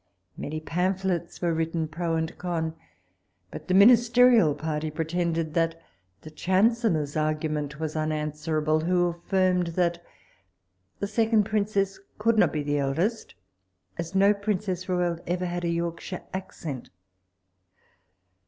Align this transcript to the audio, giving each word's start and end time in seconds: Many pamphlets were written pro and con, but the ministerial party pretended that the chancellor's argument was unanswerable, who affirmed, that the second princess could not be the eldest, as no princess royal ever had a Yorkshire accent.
Many 0.35 0.59
pamphlets 0.59 1.43
were 1.43 1.53
written 1.53 1.87
pro 1.87 2.15
and 2.15 2.35
con, 2.39 2.73
but 3.51 3.67
the 3.67 3.75
ministerial 3.75 4.55
party 4.55 4.89
pretended 4.89 5.53
that 5.53 5.79
the 6.21 6.31
chancellor's 6.31 7.15
argument 7.15 7.79
was 7.79 7.95
unanswerable, 7.95 8.79
who 8.79 9.05
affirmed, 9.09 9.67
that 9.77 10.03
the 10.97 11.05
second 11.05 11.43
princess 11.43 11.99
could 12.17 12.39
not 12.39 12.51
be 12.51 12.63
the 12.63 12.79
eldest, 12.79 13.35
as 13.99 14.15
no 14.15 14.33
princess 14.33 14.89
royal 14.89 15.19
ever 15.27 15.45
had 15.45 15.63
a 15.63 15.69
Yorkshire 15.69 16.23
accent. 16.33 16.89